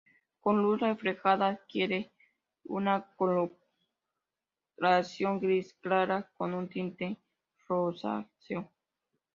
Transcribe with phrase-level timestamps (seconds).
[0.39, 2.11] Con luz reflejada adquiere
[2.63, 3.05] una
[4.77, 7.19] coloración gris clara con un tinte
[7.67, 8.71] rosáceo.